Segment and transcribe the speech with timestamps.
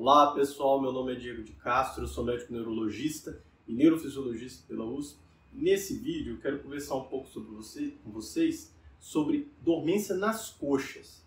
[0.00, 5.18] Olá pessoal, meu nome é Diego de Castro, sou médico neurologista e neurofisiologista pela USP.
[5.52, 11.26] Nesse vídeo eu quero conversar um pouco sobre você, com vocês sobre dormência nas coxas.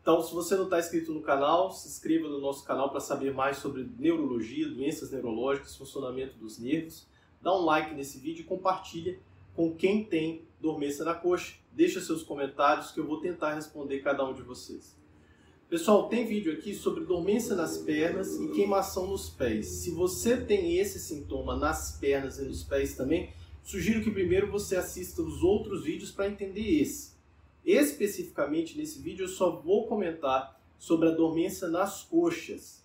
[0.00, 3.34] Então, se você não está inscrito no canal, se inscreva no nosso canal para saber
[3.34, 7.06] mais sobre neurologia, doenças neurológicas, funcionamento dos nervos.
[7.42, 9.20] Dá um like nesse vídeo e compartilha
[9.54, 11.56] com quem tem dormência na coxa.
[11.70, 15.01] Deixa seus comentários que eu vou tentar responder cada um de vocês.
[15.72, 19.66] Pessoal, tem vídeo aqui sobre dormência nas pernas e queimação nos pés.
[19.68, 24.76] Se você tem esse sintoma nas pernas e nos pés também, sugiro que primeiro você
[24.76, 27.14] assista os outros vídeos para entender esse.
[27.64, 32.84] Especificamente nesse vídeo eu só vou comentar sobre a dormência nas coxas,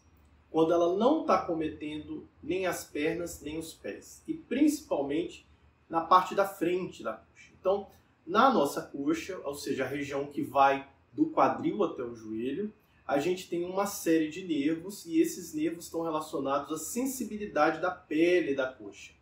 [0.49, 5.46] quando ela não está cometendo nem as pernas nem os pés, e principalmente
[5.90, 7.52] na parte da frente da coxa.
[7.60, 7.88] Então,
[8.26, 12.71] na nossa coxa, ou seja, a região que vai do quadril até o joelho,
[13.05, 17.90] a gente tem uma série de nervos e esses nervos estão relacionados à sensibilidade da
[17.90, 19.13] pele da coxa.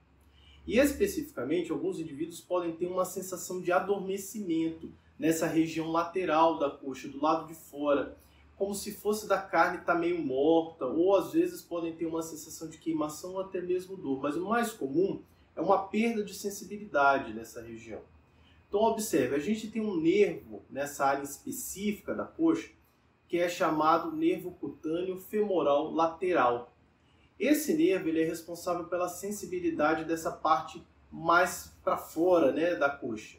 [0.68, 7.08] E especificamente, alguns indivíduos podem ter uma sensação de adormecimento nessa região lateral da coxa,
[7.08, 8.18] do lado de fora,
[8.58, 12.24] como se fosse da carne estar tá meio morta, ou às vezes podem ter uma
[12.24, 14.20] sensação de queimação ou até mesmo dor.
[14.22, 15.22] Mas o mais comum
[15.56, 18.02] é uma perda de sensibilidade nessa região.
[18.76, 22.74] Então observe, a gente tem um nervo nessa área específica da coxa
[23.26, 26.76] que é chamado nervo cutâneo femoral lateral.
[27.40, 33.38] Esse nervo ele é responsável pela sensibilidade dessa parte mais para fora né, da coxa.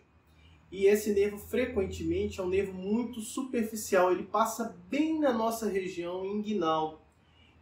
[0.72, 6.24] E esse nervo frequentemente é um nervo muito superficial, ele passa bem na nossa região
[6.24, 7.02] inguinal.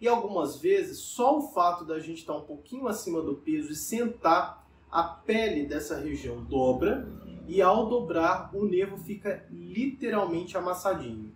[0.00, 3.75] E algumas vezes, só o fato da gente estar um pouquinho acima do peso e
[3.75, 11.33] sentar, a pele dessa região dobra e ao dobrar o nervo fica literalmente amassadinho.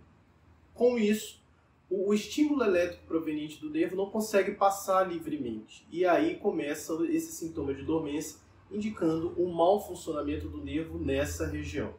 [0.73, 1.41] Com isso,
[1.89, 7.73] o estímulo elétrico proveniente do nervo não consegue passar livremente e aí começa esse sintoma
[7.73, 8.39] de dormência,
[8.71, 11.93] indicando um mau funcionamento do nervo nessa região.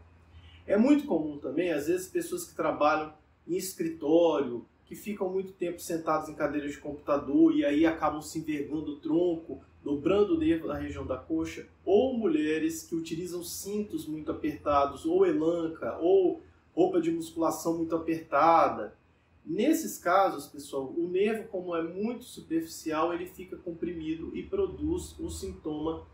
[0.67, 3.13] É muito comum também, às vezes, pessoas que trabalham
[3.49, 8.41] em escritório, que ficam muito tempo sentados em cadeiras de computador e aí acabam se
[8.41, 14.05] envergando o tronco dobrando o nervo na região da coxa, ou mulheres que utilizam cintos
[14.05, 16.43] muito apertados, ou elanca, ou
[16.75, 18.99] roupa de musculação muito apertada.
[19.47, 25.31] Nesses casos, pessoal, o nervo, como é muito superficial, ele fica comprimido e produz um
[25.31, 26.05] sintoma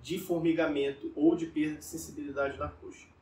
[0.00, 3.13] de formigamento ou de perda de sensibilidade na coxa.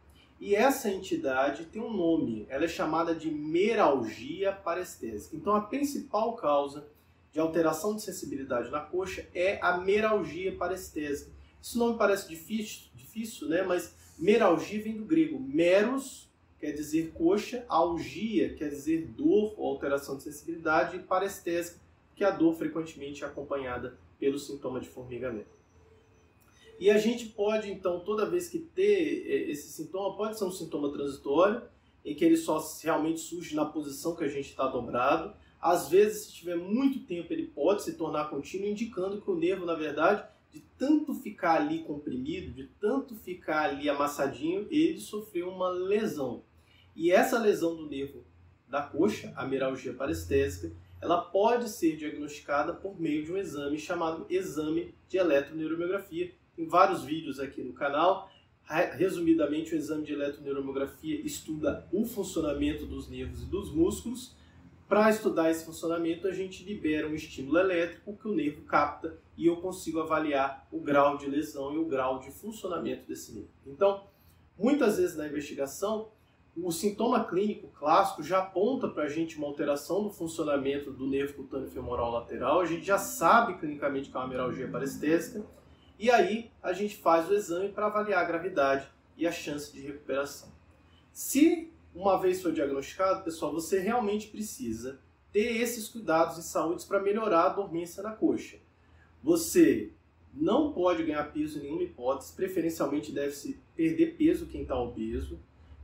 [0.42, 5.36] E essa entidade tem um nome, ela é chamada de meralgia parestésica.
[5.36, 6.84] Então, a principal causa
[7.30, 11.30] de alteração de sensibilidade na coxa é a meralgia parestésica.
[11.60, 13.62] Isso não me parece difícil, difícil, né?
[13.62, 15.38] Mas meralgia vem do grego.
[15.38, 16.28] Meros
[16.58, 21.78] quer dizer coxa, algia quer dizer dor ou alteração de sensibilidade, e parestésica,
[22.16, 25.61] que é a dor frequentemente acompanhada pelo sintoma de formigamento.
[26.82, 30.50] E a gente pode, então, toda vez que ter é, esse sintoma, pode ser um
[30.50, 31.62] sintoma transitório,
[32.04, 36.24] em que ele só realmente surge na posição que a gente está dobrado, às vezes,
[36.24, 40.26] se tiver muito tempo, ele pode se tornar contínuo, indicando que o nervo, na verdade,
[40.50, 46.42] de tanto ficar ali comprimido, de tanto ficar ali amassadinho, ele sofreu uma lesão.
[46.96, 48.24] E essa lesão do nervo
[48.66, 54.26] da coxa, a meralgia parestésica, ela pode ser diagnosticada por meio de um exame chamado
[54.28, 56.41] exame de eletroneuromiografia.
[56.62, 58.30] Tem vários vídeos aqui no canal.
[58.92, 64.36] Resumidamente, o exame de eletroneuromiografia estuda o funcionamento dos nervos e dos músculos
[64.88, 69.46] para estudar esse funcionamento, a gente libera um estímulo elétrico que o nervo capta e
[69.46, 73.50] eu consigo avaliar o grau de lesão e o grau de funcionamento desse nervo.
[73.66, 74.04] Então,
[74.56, 76.10] muitas vezes na investigação,
[76.54, 81.34] o sintoma clínico clássico já aponta para a gente uma alteração do funcionamento do nervo
[81.34, 85.42] cutâneo femoral lateral, a gente já sabe clinicamente que é uma meralgia parestésica,
[86.02, 89.80] e aí a gente faz o exame para avaliar a gravidade e a chance de
[89.82, 90.48] recuperação.
[91.12, 94.98] Se uma vez foi diagnosticado, pessoal, você realmente precisa
[95.30, 98.56] ter esses cuidados de saúde para melhorar a dormência na coxa.
[99.22, 99.92] Você
[100.34, 105.38] não pode ganhar peso em nenhuma hipótese, preferencialmente deve-se perder peso quem está obeso.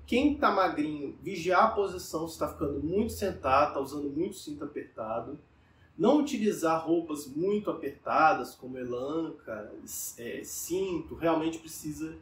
[0.04, 4.64] Quem está magrinho, vigiar a posição, se está ficando muito sentado, está usando muito cinto
[4.64, 5.38] apertado.
[5.98, 9.72] Não utilizar roupas muito apertadas, como elanca,
[10.16, 12.16] é, cinto, realmente precisa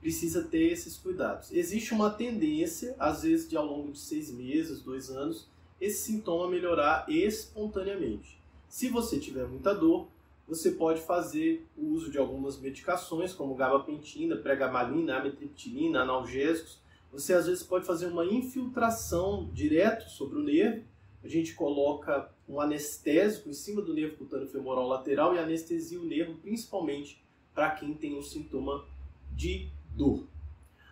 [0.00, 1.52] precisa ter esses cuidados.
[1.52, 5.48] Existe uma tendência, às vezes de ao longo de seis meses, dois anos,
[5.80, 8.36] esse sintoma melhorar espontaneamente.
[8.68, 10.08] Se você tiver muita dor,
[10.48, 16.80] você pode fazer o uso de algumas medicações, como gabapentina, pregabalina, amitriptilina, analgésicos.
[17.12, 20.82] Você às vezes pode fazer uma infiltração direto sobre o nervo,
[21.22, 26.04] a gente coloca um anestésico em cima do nervo cutâneo femoral lateral e anestesia o
[26.04, 28.84] nervo, principalmente para quem tem um sintoma
[29.30, 30.26] de dor.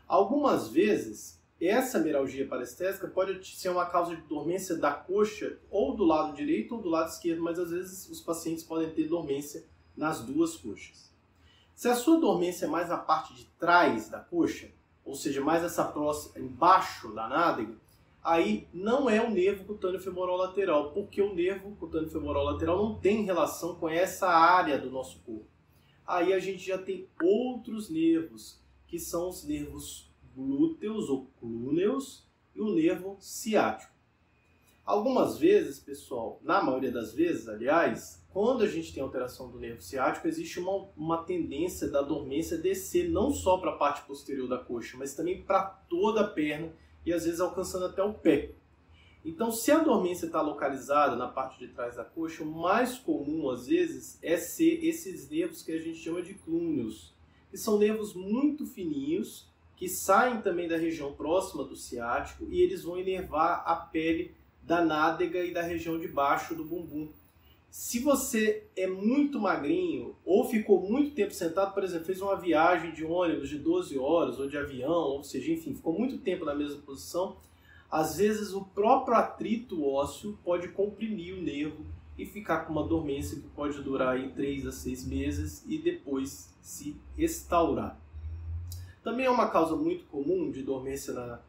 [0.08, 6.04] Algumas vezes, essa meralgia parestésica pode ser uma causa de dormência da coxa ou do
[6.04, 9.62] lado direito ou do lado esquerdo, mas às vezes os pacientes podem ter dormência
[9.94, 11.12] nas duas coxas.
[11.74, 14.70] Se a sua dormência é mais na parte de trás da coxa,
[15.04, 17.74] ou seja, mais essa próxima, embaixo da nádega,
[18.22, 22.98] aí não é o nervo cutâneo femoral lateral, porque o nervo cutâneo femoral lateral não
[22.98, 25.48] tem relação com essa área do nosso corpo.
[26.06, 32.60] Aí a gente já tem outros nervos, que são os nervos glúteos ou clúneos e
[32.60, 33.92] o nervo ciático.
[34.84, 39.80] Algumas vezes, pessoal, na maioria das vezes, aliás, quando a gente tem alteração do nervo
[39.80, 44.58] ciático, existe uma, uma tendência da dormência descer não só para a parte posterior da
[44.58, 46.72] coxa, mas também para toda a perna
[47.04, 48.52] e às vezes alcançando até o pé.
[49.24, 53.50] Então, se a dormência está localizada na parte de trás da coxa, o mais comum
[53.50, 57.14] às vezes é ser esses nervos que a gente chama de clúneos,
[57.50, 59.50] que são nervos muito fininhos
[59.80, 64.84] que saem também da região próxima do ciático e eles vão inervar a pele da
[64.84, 67.10] nádega e da região de baixo do bumbum.
[67.70, 72.92] Se você é muito magrinho ou ficou muito tempo sentado, por exemplo, fez uma viagem
[72.92, 76.54] de ônibus de 12 horas ou de avião, ou seja, enfim, ficou muito tempo na
[76.54, 77.36] mesma posição,
[77.88, 81.86] às vezes o próprio atrito ósseo pode comprimir o nervo
[82.18, 86.52] e ficar com uma dormência que pode durar aí 3 a 6 meses e depois
[86.60, 88.00] se restaurar.
[89.02, 91.40] Também é uma causa muito comum de dormência na,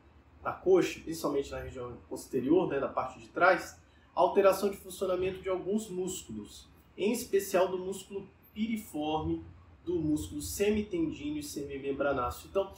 [0.44, 3.78] na coxa, principalmente na região posterior, né, na parte de trás,
[4.14, 6.68] alteração de funcionamento de alguns músculos,
[6.98, 9.44] em especial do músculo piriforme,
[9.86, 12.48] do músculo semitendíneo e semimembranáceo.
[12.50, 12.72] Então,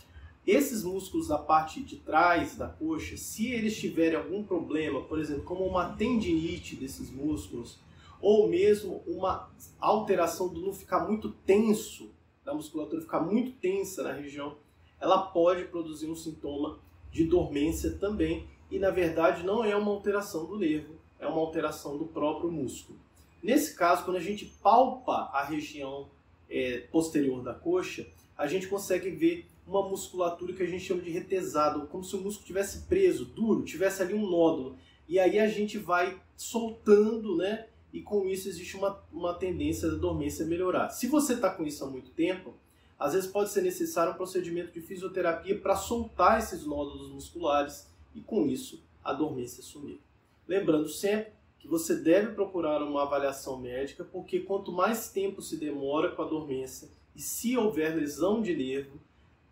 [0.45, 5.43] esses músculos da parte de trás da coxa, se eles tiverem algum problema, por exemplo,
[5.43, 7.79] como uma tendinite desses músculos,
[8.21, 12.09] ou mesmo uma alteração do não ficar muito tenso,
[12.43, 14.57] da musculatura ficar muito tensa na região,
[14.99, 16.79] ela pode produzir um sintoma
[17.11, 21.97] de dormência também, e na verdade não é uma alteração do nervo, é uma alteração
[21.97, 22.99] do próprio músculo.
[23.41, 26.09] Nesse caso, quando a gente palpa a região
[26.49, 31.09] é, posterior da coxa, a gente consegue ver uma musculatura que a gente chama de
[31.09, 34.75] retesado, como se o músculo tivesse preso, duro, tivesse ali um nódulo.
[35.07, 37.67] E aí a gente vai soltando, né?
[37.91, 40.89] E com isso existe uma, uma tendência da dormência melhorar.
[40.89, 42.53] Se você está com isso há muito tempo,
[42.99, 48.21] às vezes pode ser necessário um procedimento de fisioterapia para soltar esses nódulos musculares e
[48.21, 49.99] com isso a dormência sumir.
[50.47, 56.11] Lembrando sempre que você deve procurar uma avaliação médica, porque quanto mais tempo se demora
[56.11, 58.99] com a dormência e se houver lesão de nervo,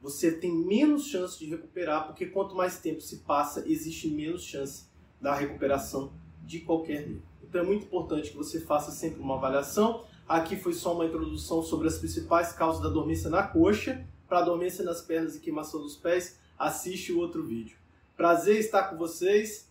[0.01, 4.85] você tem menos chance de recuperar, porque quanto mais tempo se passa, existe menos chance
[5.21, 6.11] da recuperação
[6.43, 7.23] de qualquer nervo.
[7.43, 10.03] Então é muito importante que você faça sempre uma avaliação.
[10.27, 14.05] Aqui foi só uma introdução sobre as principais causas da dormência na coxa.
[14.27, 17.77] Para dormência nas pernas e queimação dos pés, assiste o outro vídeo.
[18.15, 19.70] Prazer estar com vocês